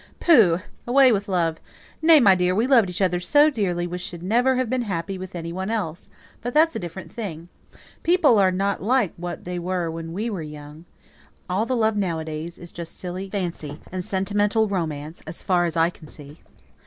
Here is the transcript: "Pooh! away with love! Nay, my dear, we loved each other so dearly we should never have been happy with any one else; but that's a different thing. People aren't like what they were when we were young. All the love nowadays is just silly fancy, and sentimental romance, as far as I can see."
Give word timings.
"Pooh! 0.19 0.57
away 0.87 1.11
with 1.11 1.27
love! 1.29 1.59
Nay, 2.01 2.19
my 2.19 2.33
dear, 2.33 2.55
we 2.55 2.65
loved 2.65 2.89
each 2.89 3.03
other 3.03 3.19
so 3.19 3.51
dearly 3.51 3.85
we 3.85 3.99
should 3.99 4.23
never 4.23 4.55
have 4.55 4.67
been 4.67 4.81
happy 4.81 5.15
with 5.15 5.35
any 5.35 5.53
one 5.53 5.69
else; 5.69 6.09
but 6.41 6.55
that's 6.55 6.75
a 6.75 6.79
different 6.79 7.13
thing. 7.13 7.49
People 8.01 8.39
aren't 8.39 8.81
like 8.81 9.13
what 9.15 9.43
they 9.43 9.59
were 9.59 9.91
when 9.91 10.11
we 10.11 10.27
were 10.27 10.41
young. 10.41 10.85
All 11.47 11.67
the 11.67 11.75
love 11.75 11.95
nowadays 11.97 12.57
is 12.57 12.71
just 12.71 12.97
silly 12.97 13.29
fancy, 13.29 13.79
and 13.91 14.03
sentimental 14.03 14.67
romance, 14.67 15.21
as 15.27 15.43
far 15.43 15.65
as 15.65 15.77
I 15.77 15.91
can 15.91 16.07
see." 16.07 16.39